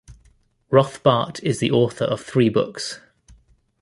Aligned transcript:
Rothbart 0.71 1.43
is 1.43 1.59
the 1.59 1.69
author 1.69 2.05
of 2.05 2.21
three 2.21 2.49
books. 2.49 2.99